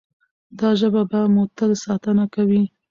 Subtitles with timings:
[0.59, 2.63] دا ژبه به مو تل ساتنه کوي.